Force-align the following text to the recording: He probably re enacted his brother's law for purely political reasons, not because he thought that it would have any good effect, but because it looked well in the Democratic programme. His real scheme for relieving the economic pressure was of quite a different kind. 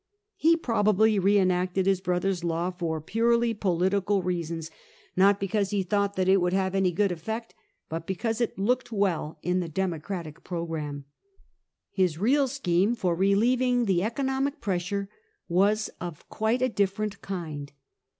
He 0.35 0.57
probably 0.57 1.19
re 1.19 1.37
enacted 1.37 1.85
his 1.85 2.01
brother's 2.01 2.43
law 2.43 2.71
for 2.71 2.99
purely 2.99 3.53
political 3.53 4.23
reasons, 4.23 4.71
not 5.15 5.39
because 5.39 5.69
he 5.69 5.83
thought 5.83 6.15
that 6.15 6.27
it 6.27 6.41
would 6.41 6.53
have 6.53 6.73
any 6.73 6.91
good 6.91 7.11
effect, 7.11 7.53
but 7.87 8.07
because 8.07 8.41
it 8.41 8.57
looked 8.57 8.91
well 8.91 9.37
in 9.43 9.59
the 9.59 9.69
Democratic 9.69 10.43
programme. 10.43 11.05
His 11.91 12.17
real 12.17 12.47
scheme 12.47 12.95
for 12.95 13.13
relieving 13.13 13.85
the 13.85 14.01
economic 14.01 14.59
pressure 14.59 15.07
was 15.47 15.91
of 16.01 16.27
quite 16.29 16.63
a 16.63 16.67
different 16.69 17.21
kind. 17.21 17.71